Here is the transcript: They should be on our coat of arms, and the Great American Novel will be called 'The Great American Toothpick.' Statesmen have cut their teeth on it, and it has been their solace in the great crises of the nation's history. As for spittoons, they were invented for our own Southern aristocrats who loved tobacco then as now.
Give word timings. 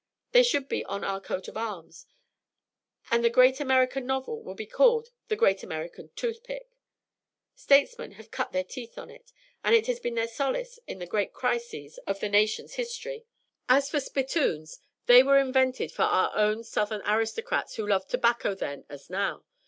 They 0.31 0.41
should 0.41 0.67
be 0.67 0.83
on 0.85 1.03
our 1.03 1.21
coat 1.21 1.47
of 1.47 1.55
arms, 1.55 2.07
and 3.11 3.23
the 3.23 3.29
Great 3.29 3.59
American 3.59 4.07
Novel 4.07 4.41
will 4.41 4.55
be 4.55 4.65
called 4.65 5.09
'The 5.27 5.35
Great 5.35 5.61
American 5.61 6.09
Toothpick.' 6.15 6.75
Statesmen 7.53 8.13
have 8.13 8.31
cut 8.31 8.51
their 8.51 8.63
teeth 8.63 8.97
on 8.97 9.11
it, 9.11 9.31
and 9.63 9.75
it 9.75 9.85
has 9.85 9.99
been 9.99 10.15
their 10.15 10.27
solace 10.27 10.79
in 10.87 10.97
the 10.97 11.05
great 11.05 11.33
crises 11.33 11.99
of 12.07 12.19
the 12.19 12.29
nation's 12.29 12.73
history. 12.73 13.25
As 13.69 13.91
for 13.91 13.99
spittoons, 13.99 14.79
they 15.05 15.21
were 15.21 15.37
invented 15.37 15.91
for 15.91 16.01
our 16.05 16.35
own 16.35 16.63
Southern 16.63 17.03
aristocrats 17.05 17.75
who 17.75 17.85
loved 17.85 18.09
tobacco 18.09 18.55
then 18.55 18.85
as 18.89 19.07
now. 19.07 19.43